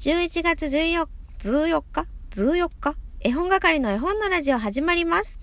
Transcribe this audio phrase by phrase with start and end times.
[0.00, 1.06] 11月14、
[1.42, 2.96] 14日 ?14 日？
[3.20, 5.38] 絵本係の絵本のラジオ始まります。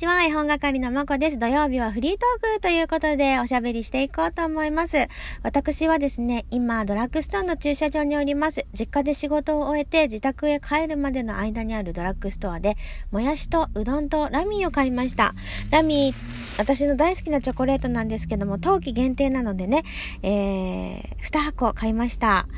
[0.00, 1.38] ちは、絵本係のまこです。
[1.38, 4.96] 土曜日はフリートークということでおしゃべりしていこうと思います。
[5.42, 8.64] 私はですね、今、ドラッグストアの駐車場におります。
[8.72, 12.78] 実家で仕事を終えて自宅へ帰るまでの間にあるドラッグストアで、
[13.10, 15.34] もやしとうどんとラミーを買いました。
[15.70, 19.82] ラミー、私の大好きなチョコレートなんですけども、冬季限定なのでね、
[20.22, 22.48] えー、2箱買いました。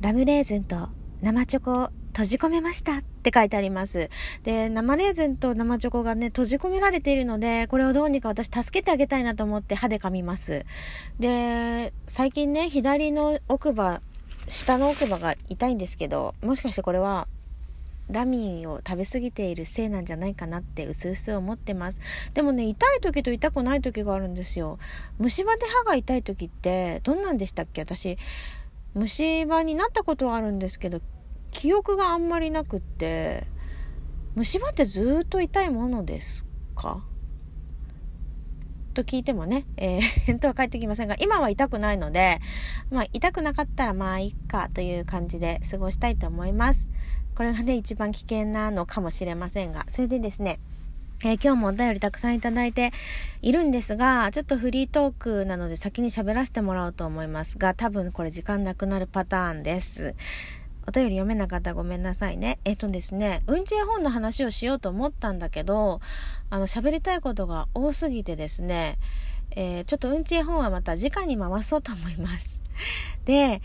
[0.00, 0.88] ラムレーズンと
[1.20, 4.10] 生チョコを閉じ込めましたって書いてあります。
[4.42, 10.64] で、生レーズンと生チョコがね、閉じ込められているので、これをどうにか私助けてあげたいなと思って歯で噛みます。
[11.18, 14.00] で、最近ね、左の奥歯、
[14.48, 17.28] 下の奥歯が痛いんですけど、もしかしてこれは、
[18.08, 22.00] ラミーを食べ過ぎているせいなんじゃないかなってうすうす思ってます。
[22.34, 24.80] でもね、痛い時と痛くない時があるんですよ。
[25.18, 27.82] 虫歯で歯が痛い時って、どんなんでしたっけ？
[27.82, 28.18] 私、
[28.94, 31.00] 虫歯になったことはあるんですけど、
[31.50, 33.46] 記憶があんまりなくって
[34.34, 37.04] 虫歯ってずっと痛いものですか？
[38.92, 42.40] と聞いてもね、えー、 返答は返ってきませんが、今は痛くないので、
[42.90, 46.90] まあ、痛くなかったらまあいいかという感じで過ごしたいと思います。
[47.34, 50.58] これがね、一番危険なのかもしれませんが、それでですね、
[51.22, 52.92] えー、今日もお便りたくさんいただいて
[53.42, 60.14] いるんですが、ちょっとフリートークなので先に喋らせてもらおうと思いますが、多分これ時間なくなるパターンです。
[60.86, 62.58] お便り読めなかったらごめんなさいね。
[62.64, 66.00] えっとですね、うんち絵本の話をしようと思ったんだけど、
[66.48, 68.98] あの、喋りたいことが多すぎてですね、
[69.52, 72.60] えー、ちょっとうんち絵本はまた直に回そうと思います。
[73.24, 73.62] で、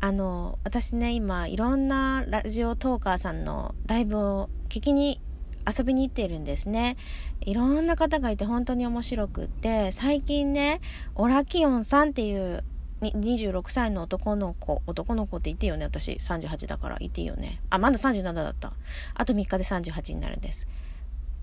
[0.00, 5.20] あの、私ね、今、いろんなラジオトーカーさんのライブを聞きに
[5.66, 6.96] 遊びに行っているんですね。
[7.40, 10.80] いろんな方がいて本当に面白くって、最近ね、
[11.14, 12.64] オラキオンさんっていう
[13.02, 16.12] 26歳の男の子男の子って言っていいよね私。
[16.12, 17.60] 38だから言っていいよね。
[17.70, 18.72] あまだ37だった。
[19.14, 20.66] あと3日で38になるんです。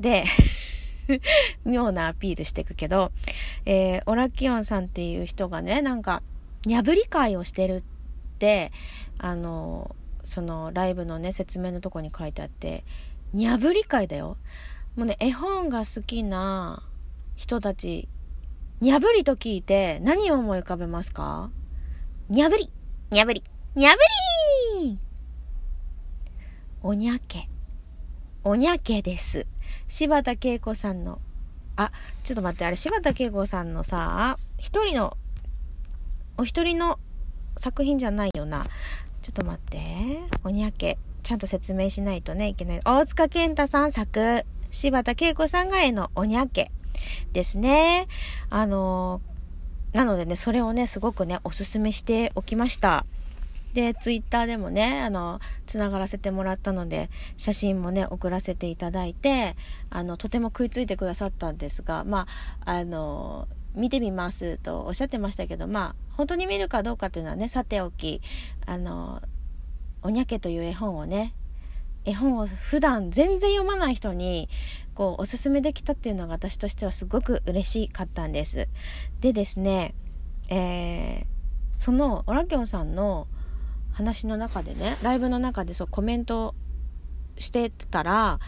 [0.00, 0.24] で
[1.64, 3.12] 妙なアピールしていくけど、
[3.66, 6.22] えー、オラキオンさんっていう人がねなんか
[6.66, 7.82] にゃぶり会をしてるっ
[8.38, 8.72] て
[9.18, 9.94] あの
[10.24, 12.84] そのライブのね説明のとこに書いてあって
[13.32, 14.36] にゃぶり会だよ。
[14.96, 16.82] もうね絵本が好きな
[17.36, 18.08] 人たち
[18.80, 21.50] にゃぶりと聞いて何を思い浮かべますか？
[22.28, 22.70] にゃぶり
[23.10, 23.96] にゃぶりにゃぶ
[24.82, 24.98] り
[26.82, 27.48] おにゃけ。
[28.42, 29.46] おにゃけです。
[29.88, 31.18] 柴田恵子さんの、
[31.76, 31.90] あ、
[32.24, 35.16] ちょっと待って、あれ柴田恵子さんのさ、一人の、
[36.36, 36.98] お一人の
[37.56, 38.66] 作品じゃないよな。
[39.22, 39.78] ちょっと待って。
[40.44, 40.98] おにゃけ。
[41.22, 42.80] ちゃんと説明しないとね、いけない。
[42.84, 46.70] 大塚健太さん作、柴田恵子さんが絵のおにゃけ。
[47.32, 48.08] ですね。
[48.50, 49.20] あの、
[49.92, 53.06] なのでね、それをね、すごくね、おすすめしておきました。
[53.74, 59.56] で、ツイッターでもね、あの、つながらせてもらったので、写真もね、送らせていただいて、
[59.90, 62.26] あの、とても食いついてくださったんですが、ま
[62.64, 68.22] あ、あの、見てみますとおっしゃってましたけど、まあ、本当に見るかどうかっていうのはね、さておき、
[68.66, 69.20] あの、
[70.02, 71.34] おにゃけという絵本をね、
[72.04, 74.48] 絵本を普段全然読まない人に
[74.94, 78.68] こうおすすめできたっていうのが私としてはすごく嬉しかったんです。
[79.20, 79.94] でですね、
[80.48, 81.24] えー、
[81.78, 83.26] そのオラキョンさんの
[83.92, 86.54] 話の中でねライブの中でそうコメント
[87.38, 88.38] してたら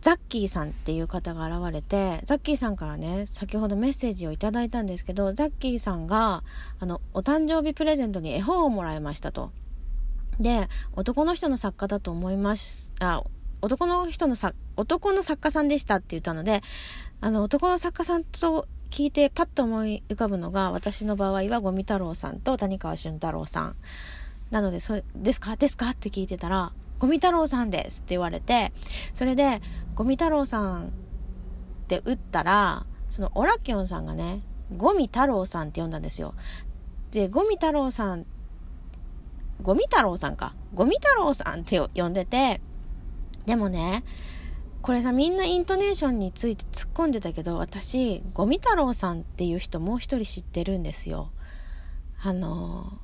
[0.00, 6.44] ザッキーさんっていう方が現れてザッキーさんからね先ほどメッセージをいただいたんですけどザッキーさんが
[6.78, 9.50] あのお誕生日プレゼントに絵本をもらいましたと。
[10.40, 12.92] で、男の人の作家だと思います。
[13.00, 13.22] あ、
[13.62, 16.62] 男の人のさ、男の作家さんでしたって言ったので、
[17.20, 23.76] あの、男の作家さんと聞いてパッと思い浮かぶのが、私の場合はゴミ太郎さんと谷川俊太郎さん。
[24.50, 25.56] なので、それ、ですか？
[25.56, 25.90] ですか？
[25.90, 28.72] って聞いてたら、ゴミ太郎さんですって言われて、
[29.14, 29.60] それで、
[29.94, 30.90] ゴミ太郎さんっ
[31.88, 34.42] て打ったら、そのオラキオンさんがね、
[34.76, 36.34] ゴミ太郎さんって呼んだんですよ。
[37.10, 38.26] で、ゴミ太郎さん
[39.62, 40.54] ゴミ太郎さんか。
[40.74, 42.60] ゴミ太郎さんって呼んでて、
[43.46, 44.04] でもね、
[44.82, 51.32] これさ、みんなイントネーションについて突っ込んでたけど、私、ゴミ太郎さんっていう人もう一人知ってるんですよ。
[52.22, 52.98] あの、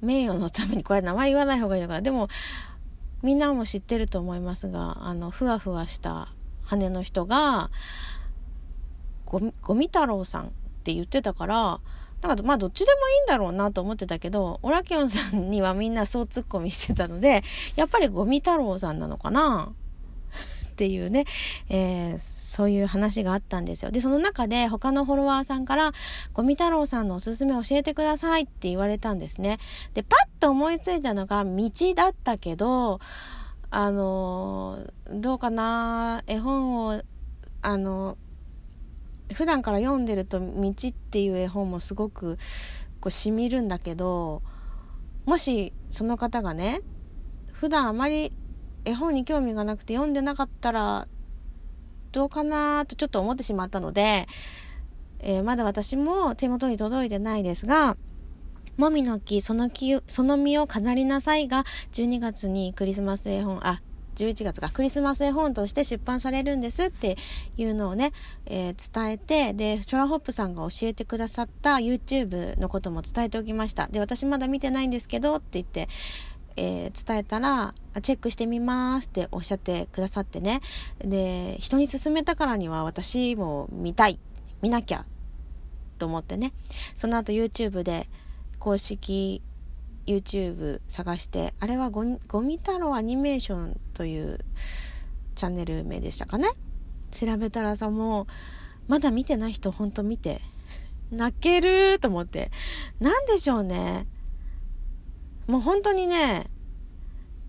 [0.00, 2.02] 名誉のために、これ名前言わない方がいいのかな。
[2.02, 2.28] でも、
[3.22, 7.70] みんなも知ってると思いますが、あの、ふわふわした羽の人が、
[9.24, 10.48] ゴミ、ゴミ太郎さんっ
[10.84, 11.80] て言ってたから、
[12.20, 17.42] だかまあどっちでもいいんだろうなと思ってたけど、オラキオンさんにはみんなそうツッコミしてたので、
[17.76, 19.72] やっぱりゴミ太郎さんなのかな？
[20.66, 21.24] っていうね、
[21.70, 23.90] えー、そういう話があったんですよ。
[23.90, 25.92] で、その中で他のフォロワーさんから、
[26.34, 29.58] ゴミ太郎さんのおすすめ教えてくださいって言われたんですね。
[29.94, 33.00] で、パッと思いついたのが道だったけど、
[33.70, 34.80] あの
[35.10, 36.22] どうかな？
[36.26, 37.02] 絵本を
[37.62, 38.18] あの
[39.32, 40.46] 普段から読んでると「道」
[40.88, 42.38] っていう絵本もすごく
[43.00, 44.42] こうしみるんだけど
[45.24, 46.80] もしその方がね
[47.52, 48.32] 普段あまり
[48.84, 51.08] 絵本に興味がなくて読んでなかったら
[52.12, 54.26] どうかなとちょっと思ってしまったので、
[55.18, 57.96] えー、まだ私も手元に届いてないですが
[58.76, 63.82] もみの木その木その実を飾りなさいが12月にクリスマス絵本あ
[64.16, 67.16] 11月がクリスマス絵本として出版されるんですって
[67.56, 68.12] いうのをね、
[68.46, 73.86] えー、伝えて、で、チョラホップさんが教えてくださった YouTube のことも伝えておきました。
[73.88, 75.88] で、私まだ見てないんですけどって言って、
[76.56, 80.60] えー、伝えたら、チェックしてみますっておっしゃってくださってね。
[80.98, 84.18] で、人に勧めたからには私も見たい。
[84.62, 85.04] 見なきゃ。
[85.98, 86.52] と思ってね。
[86.94, 88.08] その後 YouTube で
[88.58, 89.42] 公式
[90.06, 94.38] YouTube 探してあれはゴミ太郎アニメーションという
[95.34, 96.48] チャンネル名でしたかね？
[97.10, 98.26] 調べたらさもう
[98.88, 100.40] まだ見てない人ほんと見て
[101.10, 102.50] 泣けると思って。
[103.00, 104.06] 何でしょうね。
[105.46, 106.50] もう本当にね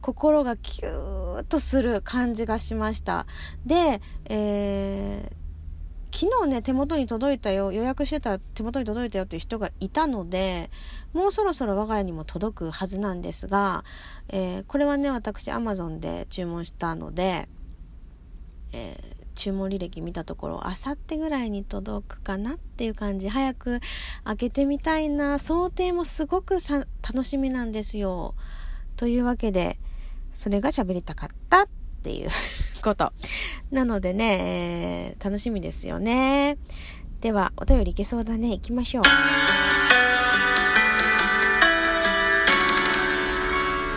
[0.02, 3.26] 心がキューッとする感じがしました。
[3.66, 5.47] で、えー
[6.20, 10.72] 昨日ね、手元に届いたよ、予約してたら手元に届いたよっていう人がいたので、
[11.14, 13.84] もうそろそろ我が家にも届くはずなんですが、
[14.30, 17.48] えー、これはね、私 Amazon で注文したので、
[18.72, 23.30] えー、注文履歴見たところ、あさってぐらいに届くかなっていう感じ。
[23.30, 23.80] 早く
[24.24, 25.38] 開けてみたいな。
[25.38, 28.34] 想定もすごくさ楽しみなんですよ。
[28.96, 29.78] というわけで、
[30.32, 31.68] それが喋りたかった
[32.08, 32.30] っていう
[32.82, 33.12] こと。
[33.70, 36.58] なのでね、えー、楽しみですよね。
[37.20, 38.52] では、お便りいけそうだね。
[38.52, 39.04] 行きましょう。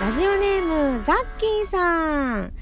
[0.00, 0.64] ラジオネー
[0.96, 2.52] ム、ザッキーさん。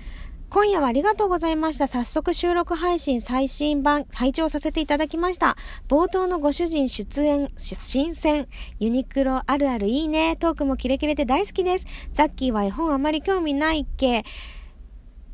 [0.50, 1.86] 今夜はありがとうございました。
[1.86, 5.56] 早速収録配信最新版、拝聴させていただきました。
[5.88, 8.48] 冒頭のご主人出演、新鮮、
[8.80, 10.36] ユニクロあるあるいいね。
[10.36, 11.86] トークもキレキレで大好きです。
[12.12, 14.24] ザッキーは絵本あまり興味ないっけ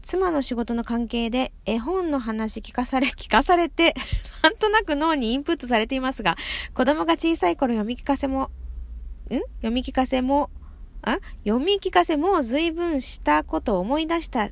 [0.04, 3.94] 妻の仕事の関係で絵本の話聞かされ、 聞かされて
[4.42, 6.36] なんとなく脳にインプットされていますが、
[6.74, 8.50] 子供が小さい頃読み聞かせも、
[9.30, 9.36] ん？
[9.56, 10.50] 読み聞かせも、
[11.02, 11.18] あ？
[11.44, 14.50] 読み聞かせも随分したことを思い出した。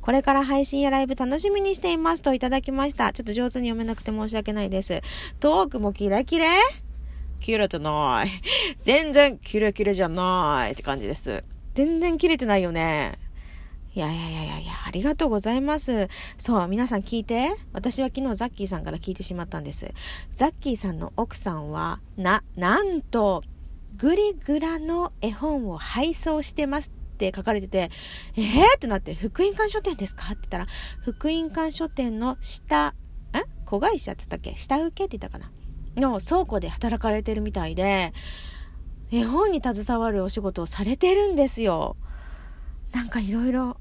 [0.00, 3.12] これから配信やライブ楽しみにしていますといただきました。
[3.12, 5.00] ちょっと上手に読めなくて申し訳ないです。
[5.40, 6.46] トークもキラキレ
[7.40, 8.30] キレてない。
[8.82, 11.44] 全然キレキレじゃないって感じです。
[11.74, 13.18] 全然キレてないよね。
[13.98, 16.06] いやいやいやいやいや、ありがとうございます。
[16.38, 17.50] そう、皆さん聞いて。
[17.72, 19.92] 私は昨日ザッキーさんから聞いてしまったんです。
[20.36, 23.42] ザッキーさんの奥さんは、な、なんと、
[23.96, 27.90] グリグラの絵本を配送してますって書かれてて、
[28.36, 30.66] えーってなって、福音館書店ですかって言ったら、
[31.02, 32.94] 福音館書店の下、ん
[33.64, 34.56] 子会社って言ったっけ？
[34.56, 35.50] 下請けって言ったかな？
[35.96, 38.12] の倉庫で働かれてるみたいで、
[39.10, 41.96] 絵本に携わるお仕事をされてるんですよ。
[42.92, 43.76] なんかいろいろ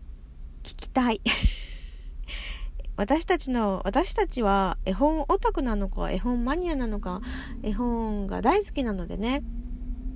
[0.88, 1.22] きたい。
[2.96, 7.22] 私たちの、私たちは絵本オタクなのか、絵本マニアなのか、
[7.62, 9.44] 絵本が大好きなのでね、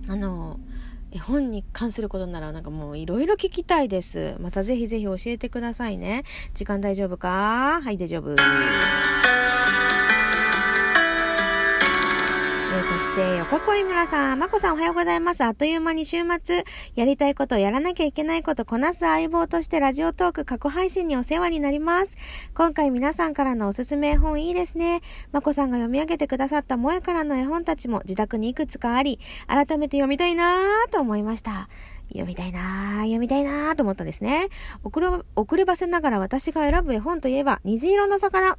[0.07, 0.59] あの、
[1.11, 4.35] 絵本に関することならなんかもういろいろ聞きたいです。
[4.39, 6.23] またぜひぜひ教えてくださいね。
[6.53, 7.81] 時間大丈夫か？
[7.83, 8.35] はい、大丈夫。
[12.73, 15.43] えそして、横恋村さん、まこさんおはようございます。
[15.43, 16.63] あっという間に週末、
[16.95, 22.15] やりたいこと、やらなきゃいけないこと、こなす相棒としてラジオトーク過去配信にお世話になります。
[22.53, 25.01] 今回皆さんからのおすすめ絵本いいですね。
[25.33, 31.67] まこさんが読み上げてくださった萌えからの絵本たちも自宅にいくつかあり、改めて読みたいなぁと思いました。
[32.11, 34.49] 読みたいなぁ、読みたいなぁと思ったんですね。
[34.83, 38.57] 遅れ遅ればせながら私が選ぶ絵本といえば、虹色の魚。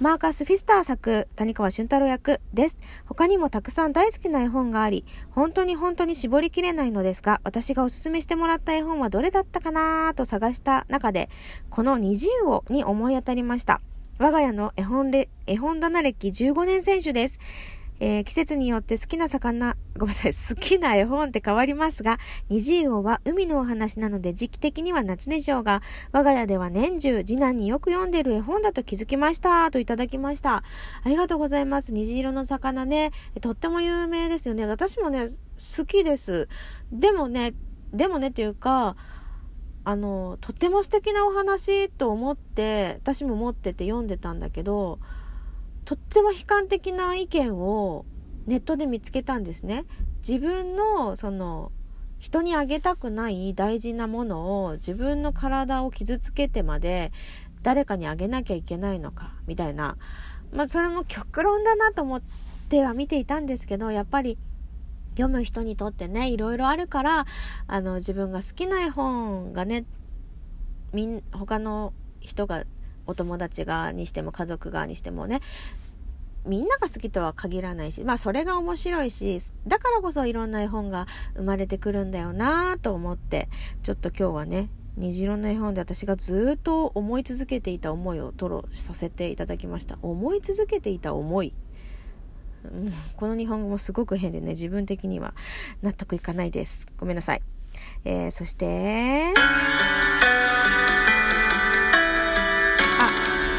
[0.00, 2.78] マーカス・フィスター作、谷川俊太郎役です。
[3.06, 11.28] 他にもたくさん大好きな絵本があり、本当に本当に絞りきれないのですが、私がおすすめしてもらった絵本はどれだったかなぁと探した中で、
[11.70, 13.80] この虹をに思い当たりました。
[14.18, 17.40] 我が家の絵本れ絵本棚歴15年選手です。
[18.04, 22.18] えー、季節によって好きな魚、 ごめんなさい、好きな絵本って変わりますが、
[22.48, 30.64] 虹魚は海のお話なので時期的には夏でしょうが、我が家では年中、次男によく読んでる絵本だと気づきました、といただきました。
[31.04, 31.92] ありがとうございます。
[31.92, 34.66] 虹色の魚ね、とっても有名ですよね。
[34.66, 36.48] 私もね、好きです。
[36.90, 37.54] でもね、
[37.92, 38.96] でもねっていうか、
[39.84, 45.00] あのとっても素敵なお話と思って私も持ってて読んでたんだけど
[45.84, 48.04] とっても悲観的な意見を
[48.46, 49.84] ネットで見つけたんですね。
[50.26, 51.72] 自分のその
[52.18, 57.10] 人にあげたくない大事なものを自分の体を傷つけてまで
[57.62, 59.96] 誰かにあげなきゃいけないのかみたいな
[60.52, 62.22] まあそれも極論だなと思っ
[62.68, 64.38] ては見ていたんですけどやっぱり
[65.16, 67.26] 読む人にとってねいろいろあるから
[67.66, 69.84] あの自分が好きな絵本がね
[70.92, 72.64] みん他の人が
[73.06, 75.40] お友達側にしても家族側にしてもね
[76.46, 81.06] みんなが好きとは限らないしまあそれが面白いしだからこそいろんな絵本が
[81.36, 83.48] 生まれてくるんだよなと思って
[83.82, 91.52] ちょっと今日はね虹色の絵本で私がずっと思い続けていた思いを吐露させていただきました思い続けていた思い
[92.64, 95.34] うんこの日本語もすごく変でね、自分的には
[95.82, 96.86] 納得いかないです。
[96.98, 97.42] ごめんなさい。
[98.04, 99.32] えー、そして、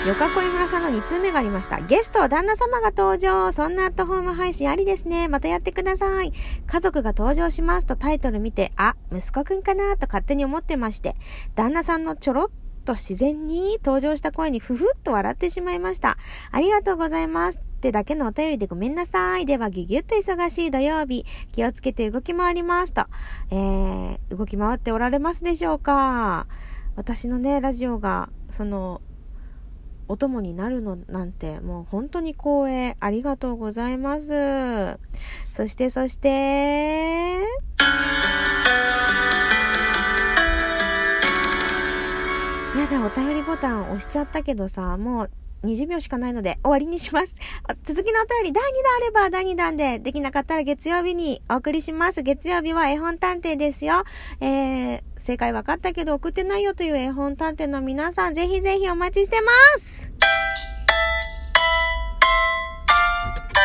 [0.06, 1.80] よかこい村さんの2通目がありました。
[1.80, 3.54] ゲストは、旦那様が登場。
[3.54, 5.30] そんなアットホーム配信ありですね。
[5.30, 6.34] またやってください。
[6.68, 11.16] 家族が登場しますとタイトル見て、あ、息子くんかなと勝手に思ってまして、
[11.56, 12.50] 旦那さんのちょろっ
[12.84, 16.18] と自然に登場した声にふふっと笑ってしまいました。
[16.52, 17.60] ありがとうございます。
[17.60, 19.46] ってだけのお便りでごめんなさい。
[19.46, 23.06] では、ぎゅぎゅっと忙しい土曜日、気をつけて動き回りますと。
[23.52, 26.46] えー、動き回っておられますでしょうか
[26.98, 29.00] 私のね、ラジオが、その、
[30.08, 32.98] お供になるのなんて、もう本当に光栄。
[33.00, 35.00] ありがとうございます。
[35.50, 37.42] そして、そして、
[42.76, 45.30] やだ、お便りボタン押しちゃったけどさ、もう
[45.64, 47.36] 20秒しかないので終わりにします。
[47.84, 52.22] 続きのお便り第2弾あれば第2弾で、できなかったら月曜日にお送りします。
[52.22, 54.04] 月曜日は絵本探偵ですよ。
[54.42, 60.13] えー、正解分かったけど送ってないよという絵本探偵の皆さん、ぜひぜひお待ちしてます